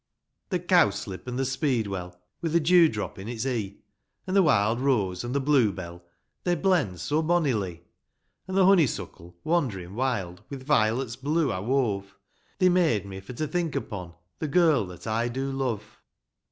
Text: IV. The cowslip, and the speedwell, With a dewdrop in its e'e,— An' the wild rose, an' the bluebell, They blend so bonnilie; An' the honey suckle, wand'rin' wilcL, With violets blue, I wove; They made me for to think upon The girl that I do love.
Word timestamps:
IV. 0.01 0.49
The 0.49 0.59
cowslip, 0.65 1.27
and 1.27 1.37
the 1.37 1.45
speedwell, 1.45 2.19
With 2.41 2.55
a 2.55 2.59
dewdrop 2.59 3.19
in 3.19 3.27
its 3.27 3.45
e'e,— 3.45 3.77
An' 4.25 4.33
the 4.33 4.41
wild 4.41 4.79
rose, 4.79 5.23
an' 5.23 5.31
the 5.33 5.39
bluebell, 5.39 6.01
They 6.43 6.55
blend 6.55 6.99
so 6.99 7.21
bonnilie; 7.21 7.81
An' 8.47 8.55
the 8.55 8.65
honey 8.65 8.87
suckle, 8.87 9.37
wand'rin' 9.43 9.93
wilcL, 9.93 10.39
With 10.49 10.63
violets 10.65 11.15
blue, 11.17 11.51
I 11.51 11.59
wove; 11.59 12.15
They 12.57 12.67
made 12.69 13.05
me 13.05 13.19
for 13.19 13.33
to 13.33 13.45
think 13.47 13.75
upon 13.75 14.15
The 14.39 14.47
girl 14.47 14.87
that 14.87 15.05
I 15.05 15.27
do 15.27 15.51
love. 15.51 15.99